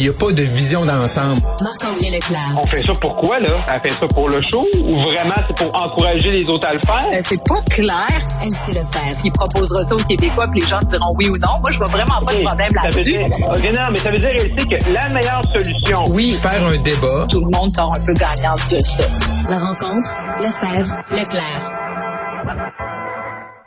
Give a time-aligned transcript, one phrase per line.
[0.00, 1.42] Il n'y a pas de vision d'ensemble.
[1.62, 2.40] Marc-André Leclerc.
[2.56, 3.48] On fait ça pourquoi, là?
[3.70, 6.80] Elle fait ça pour le show ou vraiment c'est pour encourager les autres à le
[6.86, 7.02] faire?
[7.12, 8.26] Euh, c'est pas clair.
[8.42, 9.20] Elsie Lefebvre.
[9.24, 11.58] Il proposera ça aux Québécois, puis les gens diront oui ou non.
[11.60, 13.10] Moi, je vois vraiment pas de problème Ça veut là-dessus.
[13.12, 16.78] dire, ok, non, mais ça veut dire, Elsie, que la meilleure solution, Oui, faire un
[16.78, 17.26] débat.
[17.30, 19.04] Tout le monde sort un peu gagnant de ça.
[19.50, 20.10] La rencontre.
[20.40, 20.96] Lefebvre.
[21.12, 21.72] Leclerc.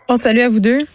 [0.09, 0.87] On salue à vous deux.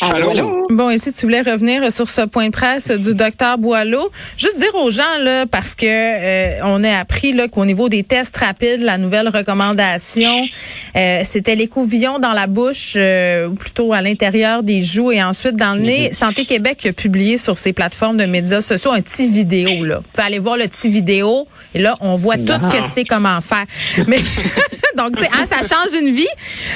[0.00, 0.30] Allô?
[0.30, 0.66] Allô?
[0.70, 4.58] Bon, et si tu voulais revenir sur ce point de presse du docteur Boileau, juste
[4.58, 8.36] dire aux gens là, parce que euh, on a appris là qu'au niveau des tests
[8.36, 10.44] rapides, la nouvelle recommandation,
[10.96, 15.56] euh, c'était l'écouvillon dans la bouche, euh, ou plutôt à l'intérieur des joues et ensuite
[15.56, 16.12] dans le nez.
[16.12, 19.96] Santé Québec a publié sur ses plateformes de médias sociaux un petit vidéo là.
[19.96, 23.40] Vous pouvez aller voir le petit vidéo et là on voit tout que c'est comment
[23.40, 23.64] faire.
[24.06, 24.18] Mais
[24.96, 26.26] donc tu sais, hein, ça change une vie.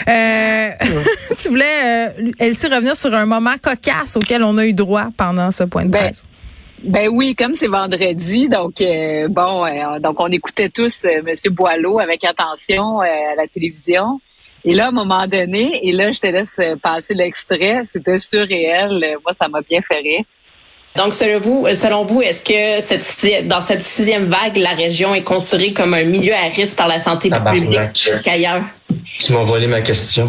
[0.08, 0.68] Euh,
[1.42, 5.50] tu voulais euh, Elsie revenir sur un moment cocasse auquel on a eu droit pendant
[5.50, 6.24] ce point de Ben, presse.
[6.84, 11.50] Ben oui, comme c'est vendredi, donc euh, bon, euh, donc on écoutait tous euh, Monsieur
[11.50, 14.20] Boileau avec attention euh, à la télévision.
[14.64, 19.16] Et là, à un moment donné, et là, je te laisse passer l'extrait, c'était surréel.
[19.24, 20.24] Moi, ça m'a bien fait rire.
[20.96, 25.22] Donc, selon vous, selon vous, est-ce que cette, dans cette sixième vague, la région est
[25.22, 28.62] considérée comme un milieu à risque par la santé publique jusqu'ailleurs?
[29.18, 30.28] Tu m'as volé ma question,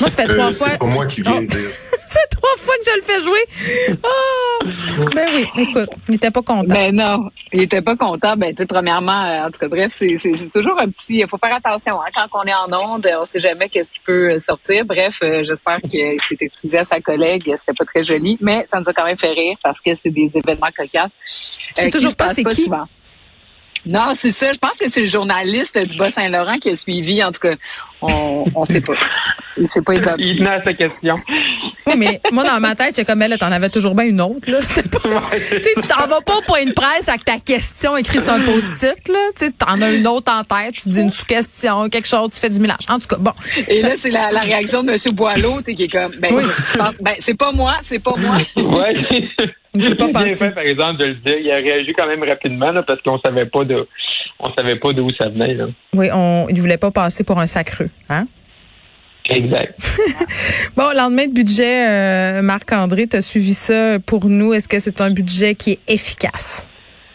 [0.00, 0.68] Moi, ça fait Euh, trois fois.
[0.70, 1.70] c'est pas moi qui viens Oh, de dire.
[2.06, 3.98] c'est trois fois que je le fais jouer.
[4.04, 4.64] Oh!
[5.14, 6.64] Ben oui, écoute, il était pas content.
[6.66, 8.36] Ben non, il était pas content.
[8.36, 11.18] Ben, tu sais, premièrement, euh, en tout cas, bref, c'est c'est- c'est toujours un petit.
[11.20, 13.08] Il faut faire attention hein, quand on est en onde.
[13.20, 14.84] On sait jamais qu'est-ce qui peut euh, sortir.
[14.84, 17.42] Bref, euh, j'espère qu'il s'est excusé à sa collègue.
[17.58, 20.10] C'était pas très joli, mais ça nous a quand même fait rire parce que c'est
[20.10, 21.12] des événements cocasses.
[21.76, 22.64] Je sais qui toujours pas c'est qui.
[22.64, 22.84] souvent.
[23.86, 24.52] Non, c'est ça.
[24.52, 27.22] Je pense que c'est le journaliste du Bas-Saint-Laurent qui a suivi.
[27.24, 27.54] En tout cas,
[28.02, 28.94] on on sait pas.
[29.60, 30.36] Il s'est pas il identifié.
[30.36, 31.18] tenait à sa question.
[31.86, 34.48] Oui, mais moi, dans ma tête, j'ai comme elle, t'en avais toujours bien une autre,
[34.48, 34.58] là.
[34.62, 37.96] C'était pas- tu sais, tu t'en vas pas au point de presse avec ta question
[37.96, 39.18] écrite sur un post-it, là.
[39.36, 42.38] Tu sais, t'en as une autre en tête, tu dis une sous-question, quelque chose, tu
[42.40, 42.78] fais du mélange.
[42.88, 43.32] En tout cas, bon.
[43.68, 45.14] Et Ça- là, c'est la, la réaction de M.
[45.14, 46.42] Boileau, tu sais, qui est comme, ben, Oui.
[47.00, 48.36] ben, c'est pas moi, c'est pas moi.
[48.56, 48.94] Ouais.
[49.78, 51.36] Il faut pas fait, par exemple, de le dire.
[51.40, 53.86] Il a réagi quand même rapidement, là, parce qu'on savait pas de,
[54.40, 55.66] on savait pas d'où ça venait, là.
[55.94, 58.26] Oui, on, il voulait pas passer pour un sacreux, hein?
[59.28, 59.74] Exact.
[60.76, 64.54] Bon, lendemain de budget, euh, Marc-André, t'as suivi ça pour nous.
[64.54, 66.66] Est-ce que c'est un budget qui est efficace?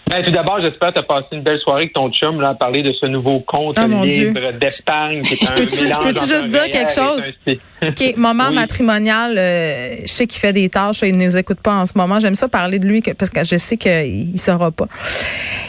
[0.09, 2.49] Ben, tout d'abord, j'espère que tu as passé une belle soirée avec ton chum, là,
[2.49, 4.27] à parler de ce nouveau compte Oh, Dieu.
[4.27, 5.23] libre d'épargne.
[5.25, 5.77] Je peux-tu-
[6.27, 7.31] juste dire quelque chose?
[7.89, 8.55] OK, moment Oui.
[8.55, 11.93] matrimonial, euh, je sais qu'il fait des tâches, il ne nous écoute pas en ce
[11.95, 12.19] moment.
[12.19, 14.87] J'aime ça parler de lui que- parce que je sais qu'il ne saura pas.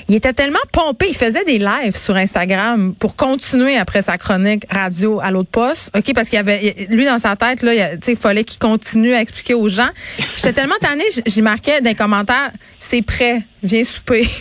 [0.09, 4.65] Il était tellement pompé, il faisait des lives sur Instagram pour continuer après sa chronique
[4.71, 5.91] radio à l'autre poste.
[5.97, 9.15] OK, parce qu'il y avait lui dans sa tête là, il il fallait qu'il continue
[9.15, 9.89] à expliquer aux gens.
[10.37, 14.27] J'étais tellement tannée, j'y marquais les commentaires, c'est prêt, viens souper.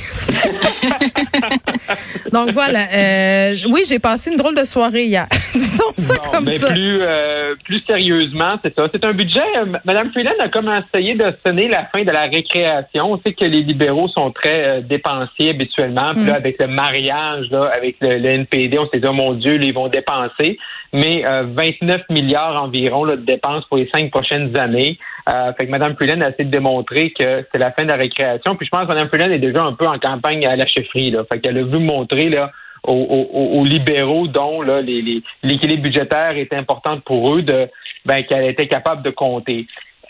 [2.31, 5.27] Donc voilà, euh, oui, j'ai passé une drôle de soirée hier.
[5.53, 6.71] Disons ça comme mais ça.
[6.71, 8.87] Plus, euh, plus sérieusement, c'est ça.
[8.91, 9.41] C'est un budget.
[9.57, 13.11] euh, Madame Freeland a comme essayé de sonner la fin de la récréation.
[13.13, 16.13] On sait que les libéraux sont très euh, dépensiers habituellement.
[16.13, 16.35] Puis là, Mm.
[16.35, 19.65] avec le mariage, là, avec le, le NPD, on s'est dit, oh mon Dieu, là,
[19.65, 20.57] ils vont dépenser.
[20.93, 24.99] Mais euh, 29 milliards environ là, de dépenses pour les cinq prochaines années.
[25.29, 27.97] Euh, fait que Mme Freeland a essayé de démontrer que c'est la fin de la
[27.97, 28.55] récréation.
[28.55, 31.11] Puis je pense que Mme Freeland est déjà un peu en campagne à la chefferie.
[31.11, 31.23] Là.
[31.31, 32.51] Fait qu'elle a vu montrer là,
[32.87, 37.69] aux, aux- aux libéraux dont là, les- les- l'équilibre budgétaire est important pour eux de
[38.05, 39.65] ben, qu'elle était capable de compter.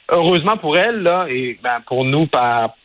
[0.09, 2.75] Heureusement pour elle, là, et ben, pour nous par,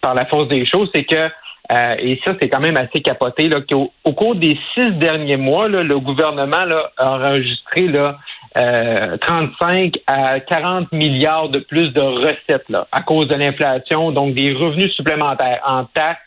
[0.00, 1.28] par la force des choses, c'est que
[1.72, 5.36] euh, et ça, c'est quand même assez capoté, là, qu'au au cours des six derniers
[5.36, 8.18] mois, là, le gouvernement là, a enregistré là,
[8.58, 14.34] euh, 35 à 40 milliards de plus de recettes là, à cause de l'inflation, donc
[14.34, 16.20] des revenus supplémentaires en taxes,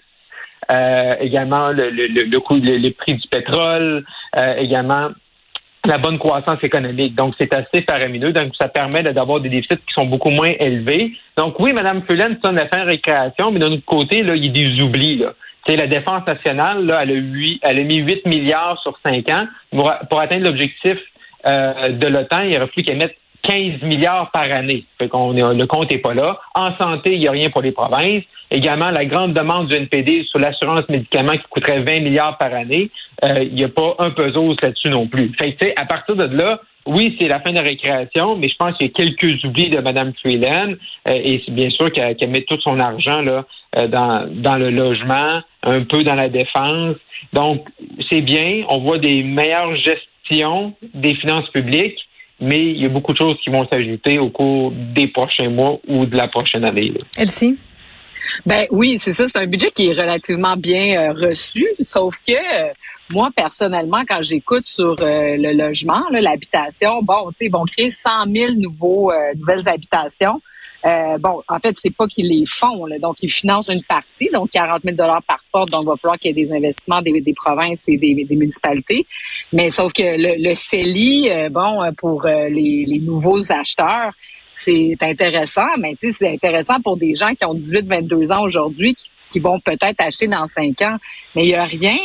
[0.72, 4.06] euh, également le, le, le, coût, le, le prix du pétrole,
[4.38, 5.10] euh, également
[5.86, 7.16] la bonne croissance économique.
[7.16, 8.34] Donc, c'est assez faramineux.
[8.34, 11.14] Donc, ça permet d'avoir des déficits qui sont beaucoup moins élevés.
[11.38, 14.50] Donc, oui, Mme Fullen la fin de récréation, mais d'un autre côté, là, il y
[14.50, 15.18] a des oublis.
[15.18, 15.34] Là.
[15.66, 18.98] Tu sais, la défense nationale, là, elle, a huit- elle a mis 8 milliards sur
[19.06, 19.48] 5 ans.
[20.10, 20.98] Pour, atteindre l'objectif
[21.48, 24.86] euh, de l'OTAN, il aurait fallu qu'elle mette 15 milliards par année.
[24.98, 26.40] Fait qu'on le compte n'est pas là.
[26.56, 28.24] En santé, il n'y a rien pour les provinces.
[28.52, 32.90] Également, la grande demande du NPD sur l'assurance médicaments qui coûterait 20 milliards par année.
[33.24, 35.32] Euh, Il n'y a pas un pesos là-dessus non plus.
[35.38, 38.56] Fait que, à partir de là, oui, c'est la fin de la récréation, mais je
[38.58, 40.74] pense qu'il y a quelques oublis de Mme Freeland.
[41.10, 43.46] euh, et c'est bien sûr qu'elle met tout son argent là,
[43.78, 46.98] euh, dans, dans le logement, un peu dans la défense.
[47.34, 47.68] Donc,
[48.10, 48.64] c'est bien.
[48.70, 52.00] On voit des meilleures gestions des finances publiques,
[52.40, 55.80] mais il y a beaucoup de choses qui vont s'ajouter au cours des prochains mois
[55.88, 56.94] ou de la prochaine année.
[57.18, 57.58] Elsie?
[58.46, 59.28] Ben oui, c'est ça.
[59.28, 62.72] C'est un budget qui est relativement bien euh, reçu, sauf que euh,
[63.10, 67.92] moi, personnellement, quand j'écoute sur euh, le logement, l'habitation, bon, tu sais, ils vont créer
[67.92, 70.42] 100 000 nouveaux, nouvelles habitations.
[71.20, 74.50] bon, en fait, c'est pas qu'ils les font, là, donc ils financent une partie, donc
[74.52, 77.34] 40 000 dollars par porte, donc il va falloir qu'il y ait des investissements des,
[77.36, 79.06] provinces et des, municipalités.
[79.54, 84.14] Mais sauf que le, CELI, bon, pour les nouveaux acheteurs,
[84.56, 89.40] c'est intéressant, mais c'est intéressant pour des gens qui ont 18-22 ans aujourd'hui, qui, qui,
[89.40, 90.98] vont peut-être acheter dans 5 ans.
[91.36, 91.98] Mais il n'y a rien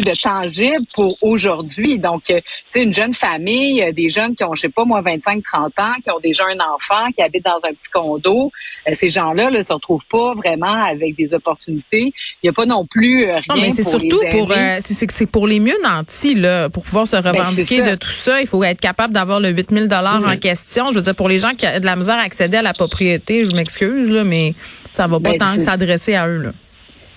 [0.00, 1.98] de tangible pour aujourd'hui.
[1.98, 2.40] Donc, euh,
[2.72, 5.42] tu sais, une jeune famille, euh, des jeunes qui ont, je sais pas moi, 25,
[5.42, 8.50] 30 ans, qui ont déjà un enfant, qui habitent dans un petit condo,
[8.88, 12.12] euh, ces gens-là ne se retrouvent pas vraiment avec des opportunités.
[12.42, 15.46] Il n'y a pas non plus rien non, mais c'est surtout pour c'est c'est pour
[15.46, 18.80] les mieux nantis là, pour pouvoir se ben, revendiquer de tout ça, il faut être
[18.80, 20.90] capable d'avoir le 8000 dollars en question.
[20.90, 22.74] Je veux dire pour les gens qui ont de la misère à accéder à la
[22.74, 24.54] propriété, je m'excuse là, mais
[24.92, 26.52] ça va pas ben, tant que s'adresser à eux là.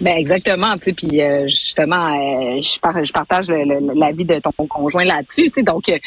[0.01, 5.05] Ben exactement, tu sais, puis euh, justement, euh, je, je partage l'avis de ton conjoint
[5.05, 5.63] là-dessus, tu sais.
[5.63, 5.97] Donc, euh,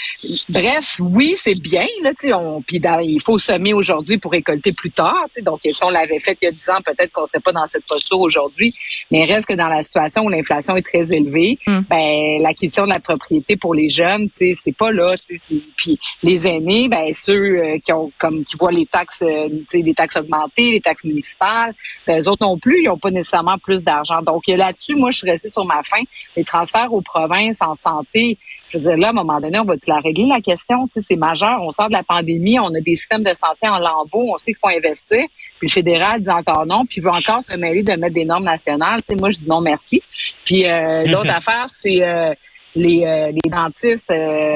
[0.48, 2.34] bref, oui, c'est bien, là, tu sais.
[2.66, 5.42] Puis il faut semer aujourd'hui pour récolter plus tard, tu sais.
[5.42, 7.66] Donc, si on l'avait fait il y a 10 ans, peut-être qu'on serait pas dans
[7.66, 8.74] cette posture aujourd'hui.
[9.12, 11.80] Mais reste que dans la situation où l'inflation est très élevée, mm.
[11.88, 15.54] ben l'acquisition de la propriété pour les jeunes, tu sais, c'est pas là, tu sais.
[15.76, 19.94] Puis les aînés, ben ceux qui ont comme qui voient les taxes, tu sais, les
[19.94, 21.74] taxes augmenter, les taxes municipales,
[22.08, 24.20] ben eux autres non plus, ils ont pas nécessairement plus d'argent.
[24.22, 26.02] Donc là-dessus, moi, je suis restée sur ma fin.
[26.36, 28.38] Les transferts aux provinces en santé,
[28.74, 30.88] je veux dire, là, à un moment donné, on va-tu la régler, la question?
[30.88, 31.62] Tu sais, c'est majeur.
[31.62, 34.52] On sort de la pandémie, on a des systèmes de santé en lambeaux, on sait
[34.52, 35.24] qu'il faut investir.
[35.58, 38.44] Puis le fédéral dit encore non, puis veut encore se mêler de mettre des normes
[38.44, 39.02] nationales.
[39.02, 40.02] Tu sais, moi, je dis non, merci.
[40.44, 42.02] Puis euh, l'autre affaire, c'est...
[42.02, 42.34] Euh,
[42.76, 44.12] les, euh, les dentistes,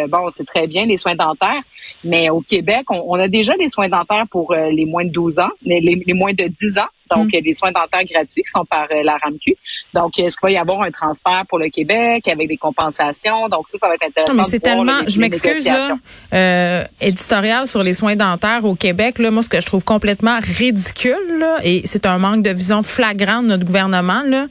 [0.08, 1.62] bon, c'est très bien, les soins dentaires,
[2.02, 5.50] mais au Québec, on, a déjà des soins dentaires pour les moins de 12 ans,
[5.62, 6.88] les, les, moins de 10 ans.
[7.14, 7.40] Donc, mm.
[7.40, 9.56] des soins dentaires gratuits qui sont par euh, la RAMQ.
[9.94, 13.49] Donc, est-ce qu'il va y avoir un transfert pour le Québec avec des compensations?
[13.49, 14.32] Donc, ça, ça va être intéressant.
[14.32, 15.99] Non, mais c'est tellement, je m'excuse, là,
[16.34, 20.38] euh, éditorial sur les soins dentaires au Québec, là, moi, ce que je trouve complètement
[20.40, 24.46] ridicule, là, et c'est un manque de vision flagrant de notre gouvernement, là,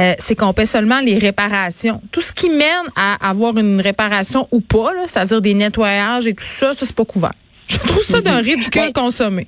[0.00, 2.00] euh, c'est qu'on paie seulement les réparations.
[2.10, 6.44] Tout ce qui mène à avoir une réparation ou pas, c'est-à-dire des nettoyages et tout
[6.44, 7.32] ça, ça, c'est pas couvert.
[7.66, 9.46] Je trouve ça d'un ridicule consommé.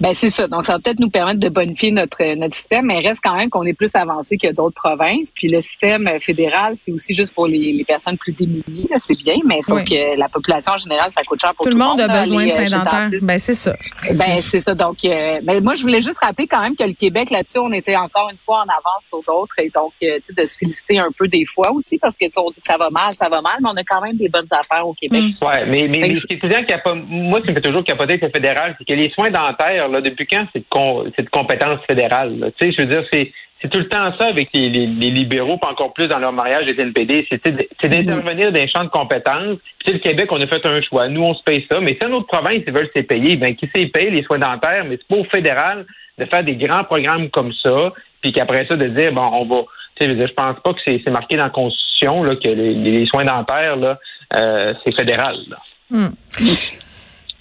[0.00, 0.48] Ben c'est ça.
[0.48, 3.50] Donc, ça va peut-être nous permettre de bonifier notre notre système, mais reste quand même
[3.50, 5.30] qu'on est plus avancé que d'autres provinces.
[5.32, 8.88] Puis le système fédéral, c'est aussi juste pour les, les personnes plus démunies.
[8.98, 11.78] C'est bien, mais sauf que la population en général, ça coûte cher pour tout, tout
[11.78, 12.00] le monde.
[12.00, 13.76] a besoin de euh, saint Ben c'est ça.
[14.16, 14.74] Ben c'est ça.
[14.74, 17.72] Donc, euh, ben, moi, je voulais juste rappeler quand même que le Québec là-dessus, on
[17.72, 20.58] était encore une fois en avance sur d'autres, et donc euh, tu sais, de se
[20.58, 23.28] féliciter un peu des fois aussi, parce que on dit que ça va mal, ça
[23.28, 25.22] va mal, mais on a quand même des bonnes affaires au Québec.
[25.22, 25.44] Mm.
[25.44, 28.14] Ouais, mais mais, mais ce qui est pas, moi, ce qui me fait toujours capoter
[28.14, 32.52] avec le fédéral, c'est que les soins dentaires là, depuis quand c'est de, compétence fédérale.
[32.58, 35.94] Tu sais, je veux dire, c'est tout le temps ça avec les, libéraux, pas encore
[35.94, 39.58] plus dans leur mariage des NPD, c'est d'intervenir dans les champs de compétences.
[39.78, 41.08] Puis le Québec, on a fait un choix.
[41.08, 41.80] Nous, on se paye ça.
[41.80, 44.38] Mais si une autre province, ils veulent se payer, ben qui sait payer les soins
[44.38, 45.86] dentaires, mais c'est pas au fédéral
[46.18, 49.62] de faire des grands programmes comme ça, puis qu'après ça, de dire, bon, on va.
[49.96, 53.24] Tu sais, je pense pas que c'est marqué dans la Constitution là, que les, soins
[53.24, 53.98] dentaires, là,
[54.36, 55.36] euh, c'est fédéral.
[55.48, 55.56] Là.
[55.90, 56.08] Hmm.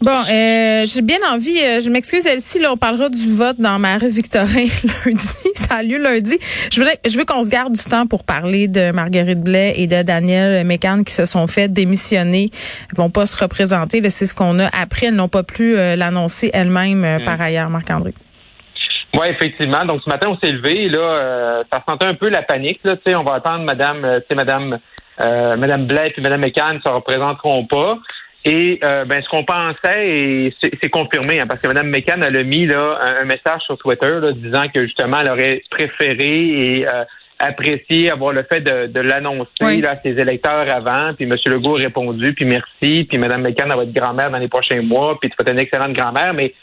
[0.04, 3.80] Bon, euh, j'ai bien envie, euh, je m'excuse Elsie, là, on parlera du vote dans
[3.80, 4.68] Marie-Victorin
[5.06, 5.38] lundi.
[5.56, 6.38] Ça a lieu lundi.
[6.74, 9.88] Je voulais, je veux qu'on se garde du temps pour parler de Marguerite Blais et
[9.88, 12.50] de Daniel Mécan qui se sont fait démissionner.
[12.92, 14.02] Ils vont pas se représenter.
[14.10, 15.06] C'est ce qu'on a appris.
[15.06, 17.24] Elles n'ont pas pu euh, l'annoncer elles-mêmes mm.
[17.24, 18.14] par ailleurs, Marc-André.
[19.14, 19.86] Oui, effectivement.
[19.86, 22.82] Donc ce matin, on s'est levé, là, ça sentait un peu la panique.
[22.84, 24.80] Là, on va attendre Madame, Madame,
[25.18, 28.00] Madame Blais et Madame McCann ne se représenteront pas.
[28.46, 32.36] Et euh, ben, ce qu'on pensait, et c'est confirmé, hein, parce que Mme McCann elle
[32.36, 36.88] a mis là, un, message sur Twitter là, disant que justement, elle aurait préféré et
[36.88, 37.06] euh,
[37.40, 41.14] apprécié avoir le fait de, de l'annoncer à ses électeurs avant.
[41.14, 41.36] Puis M.
[41.46, 45.18] Legault a répondu, puis merci, puis Mme McCann va être grand-mère dans les prochains mois,
[45.22, 46.54] puis tu vas être une excellente grand-mère, mais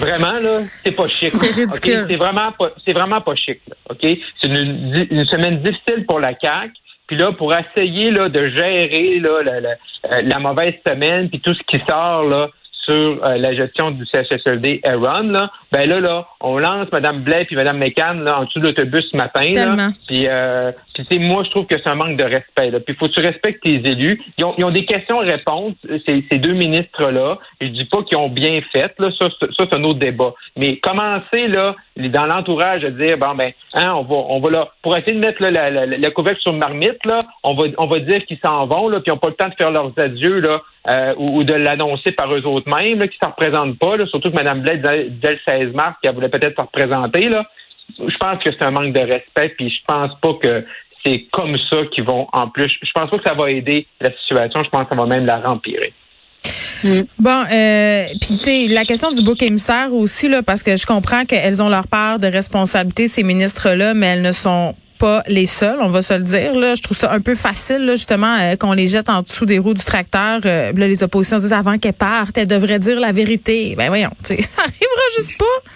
[0.00, 1.30] vraiment là, c'est pas chic.
[1.30, 2.06] C'est ridicule.
[2.08, 3.60] C'est vraiment pas, c'est vraiment pas chic.
[3.90, 6.70] ok, c'est une, une, semaine difficile pour la CAC.
[7.06, 11.40] Puis là, pour essayer là, de gérer là, la, la, euh, la mauvaise semaine, puis
[11.40, 12.48] tout ce qui sort là,
[12.88, 17.44] sur euh, la gestion du CHSLD Aaron, là, ben là, là, on lance Mme Blais
[17.44, 19.50] puis Mme McCann là, en dessous de l'autobus ce matin.
[19.52, 20.72] Là, puis, euh,
[21.08, 22.70] puis moi, je trouve que c'est un manque de respect.
[22.70, 22.80] Là.
[22.80, 24.22] Puis il faut que tu respectes tes élus.
[24.38, 25.74] Ils ont, ils ont des questions-réponses,
[26.06, 27.38] ces, ces deux ministres-là.
[27.60, 30.32] Je dis pas qu'ils ont bien fait, là, ça, ça c'est un autre débat.
[30.56, 34.68] Mais commencer là, dans l'entourage à dire bon ben, hein, on va, on va là,
[34.82, 37.86] pour essayer de mettre là, la, la, la, couverture sur marmite, là, on va, on
[37.86, 39.92] va dire qu'ils s'en vont, là, puis ils n'ont pas le temps de faire leurs
[39.98, 43.78] adieux là euh, ou, ou de l'annoncer par eux autres mêmes, qui ne se représentent
[43.78, 47.28] pas, là, surtout que Mme Blais disait le 16 mars qu'elle voulait peut-être se représenter.
[47.28, 47.44] Là.
[47.98, 50.64] Je pense que c'est un manque de respect, puis je pense pas que
[51.04, 52.72] c'est comme ça qu'ils vont en plus.
[52.82, 55.26] Je pense pas que ça va aider la situation, je pense que ça va même
[55.26, 55.92] la rempirer.
[57.18, 60.86] Bon, euh, puis tu sais, la question du bouc émissaire aussi, là, parce que je
[60.86, 65.46] comprends qu'elles ont leur part de responsabilité, ces ministres-là, mais elles ne sont pas les
[65.46, 66.54] seules, on va se le dire.
[66.54, 66.74] Là.
[66.74, 69.74] Je trouve ça un peu facile, justement, euh, qu'on les jette en dessous des roues
[69.74, 70.40] du tracteur.
[70.44, 73.74] Euh, les oppositions disent avant qu'elles partent, elles devraient dire la vérité.
[73.76, 75.70] Ben voyons, ça arrivera juste pas.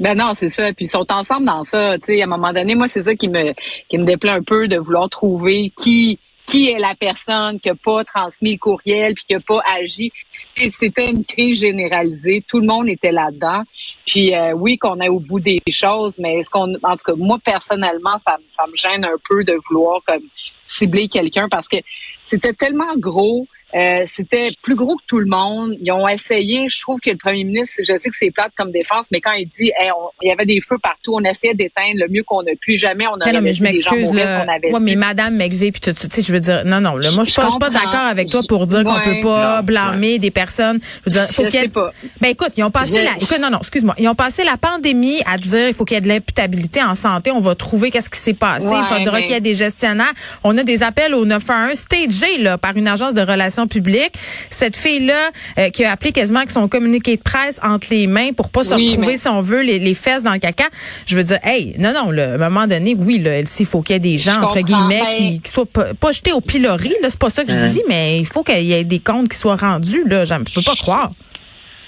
[0.00, 0.64] Ben non, c'est ça.
[0.74, 1.92] Puis ils sont ensemble dans ça.
[1.92, 3.52] À un moment donné, moi, c'est ça qui me
[3.88, 8.02] qui déplaît un peu de vouloir trouver qui qui est la personne qui a pas
[8.04, 10.10] transmis le courriel puis qui a pas agi.
[10.56, 12.42] C'était une crise généralisée.
[12.48, 13.62] Tout le monde était là-dedans.
[14.06, 17.14] Puis euh, oui, qu'on est au bout des choses, mais est-ce qu'on, en tout cas,
[17.16, 20.22] moi personnellement, ça, ça me gêne un peu de vouloir comme
[20.64, 21.76] cibler quelqu'un parce que
[22.22, 23.46] c'était tellement gros.
[23.74, 25.76] Euh, c'était plus gros que tout le monde.
[25.80, 26.66] Ils ont essayé.
[26.68, 29.32] Je trouve que le premier ministre, je sais que c'est plate comme défense, mais quand
[29.32, 32.22] il dit, Hey, on- il y avait des feux partout, on essayait d'éteindre le mieux
[32.24, 32.76] qu'on a pu.
[32.76, 34.44] Jamais on non, mais je m'excuse, là.
[34.62, 37.24] Ouais, mais Madame McVeigh, puis tout tu sais, je veux dire, non, non, là, moi,
[37.24, 37.84] je suis pas, je suis pas comprends.
[37.84, 39.04] d'accord avec toi pour dire qu'on Ouais.
[39.20, 40.80] peut pas Non, blâmer des personnes.
[41.06, 41.92] Je veux dire, faut qu'il y ait- sais pas.
[42.20, 44.56] Ben écoute, ils ont passé Je- la, écoute, non, non, excuse-moi, ils ont passé la
[44.56, 47.90] pandémie à dire, il faut qu'il y ait de l'imputabilité en santé, on va trouver
[47.90, 50.12] qu'est-ce qui s'est passé, il faudra mais- qu'il y ait des gestionnaires.
[50.44, 54.12] On a des appels au 911 stagés, là, par une agence de relations publiques.
[54.50, 58.32] Cette fille-là, euh, qui a appelé quasiment avec son communiqué de presse entre les mains
[58.32, 60.64] pour pas se retrouver, mais- si on veut, les, les fesses dans le caca.
[61.06, 63.66] Je veux dire, hey, non, non, là, à un moment donné, oui, là, Elsie, il
[63.66, 66.12] faut qu'il y ait des gens, Je entre guillemets, mais- qui, qui soient pas, pas
[66.12, 68.72] jetés au pilori, là, c'est pas ça que je dis, mais il faut qu'il y
[68.72, 70.24] ait des comptes qui soient rendus, là.
[70.24, 71.12] Je peux pas croire.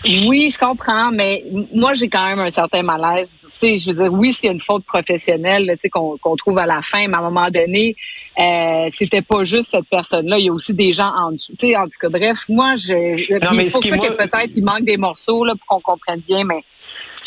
[0.04, 3.28] Oui, je comprends, mais moi, j'ai quand même un certain malaise.
[3.60, 6.58] Tu sais, je veux dire, oui, c'est une faute professionnelle tu sais, qu'on qu'on trouve
[6.58, 7.94] à la fin, mais à un moment donné,
[8.38, 10.38] euh, c'était pas juste cette personne-là.
[10.38, 11.52] Il y a aussi des gens en dessous.
[11.58, 13.26] Tu sais, en tout cas, bref, moi, je.
[13.64, 16.20] c'est pour ça qui, que moi- peut-être il manque des morceaux là, pour qu'on comprenne
[16.26, 16.62] bien, mais.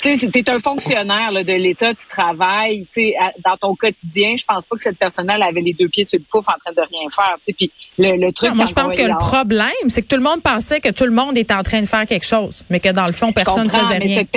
[0.01, 4.35] Tu sais, t'es un fonctionnaire là, de l'État, tu travailles, tu sais, dans ton quotidien.
[4.37, 6.73] Je pense pas que cette personne-là avait les deux pieds sur le pouf en train
[6.75, 7.35] de rien faire.
[7.37, 8.49] Tu sais, puis le, le truc.
[8.49, 11.05] Non, moi, je pense que le problème, c'est que tout le monde pensait que tout
[11.05, 13.63] le monde était en train de faire quelque chose, mais que dans le fond, personne
[13.65, 14.17] ne faisait mais rien.
[14.19, 14.31] cette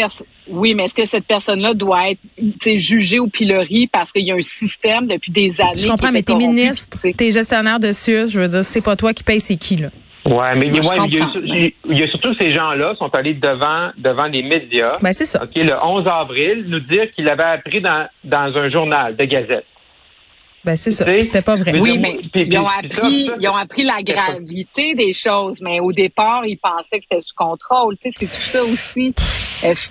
[0.50, 2.21] oui, mais est-ce que cette personne-là doit être
[2.76, 5.73] jugée au pilori parce qu'il y a un système depuis des années?
[5.76, 8.97] Je comprends, qui mais t'es ministre, t'es gestionnaire de SUS, je veux dire, c'est pas
[8.97, 9.88] toi qui paye, c'est qui, là?
[10.25, 11.40] Ouais, mais Moi, ouais, il, y a, comprends.
[11.45, 14.93] il y a surtout ces gens-là qui sont allés devant devant les médias.
[15.00, 15.43] Ben, c'est ça.
[15.43, 19.64] OK, le 11 avril, nous dire qu'il avait appris dans, dans un journal de Gazette.
[20.64, 21.07] Ben, c'est ça.
[21.23, 21.78] C'était pas vrai.
[21.78, 25.61] Oui, mais puis- ils ont ça, appris, ça, ils ont appris la gravité des choses,
[25.62, 27.97] mais au départ, ils pensaient que c'était sous contrôle.
[27.97, 29.14] Tu sais, c'est tout ça aussi.
[29.62, 29.88] Est-ce-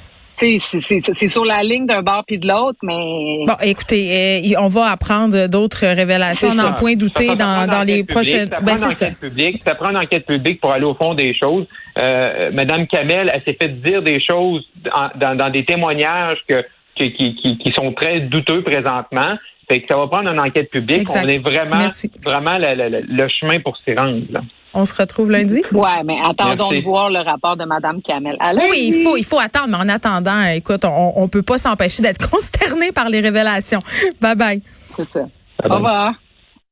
[1.13, 4.91] c'est- sur la ligne d'un bord puis de l'autre, mais Bon, écoutez, euh, on va
[4.91, 6.72] apprendre d'autres révélations, n'en ça.
[6.74, 8.48] point prend dans, dans les prochaines.
[8.48, 9.06] Ça Ben, prend une ça.
[9.08, 9.62] enquête publique.
[9.65, 11.65] Ça prend une enquête publique pour aller au fond des choses.
[11.98, 14.63] Euh, Madame Kamel, elle s'est fait dire des choses
[14.94, 16.62] en- dans, dans des témoignages que,
[16.98, 19.38] que- qui, qui, qui sont très douteux présentement.
[19.68, 21.02] Fait que ça va prendre une enquête publique.
[21.02, 21.26] Exact.
[21.26, 22.10] On est vraiment, Merci.
[22.26, 24.22] vraiment le, le- le- le chemin pour s'y rendre.
[24.30, 24.42] là.
[24.74, 25.62] On se retrouve lundi?
[25.74, 26.80] ouais, mais attendons Merci.
[26.80, 28.38] de voir le rapport de Madame Kamel.
[28.56, 31.58] Oui, oui, il faut, il faut attendre, mais en attendant, écoute, on, on peut pas
[31.58, 33.80] s'empêcher d'être consterné par les révélations.
[34.22, 34.62] Bye bye.
[34.96, 35.22] C'est ça.
[35.70, 36.14] Au revoir.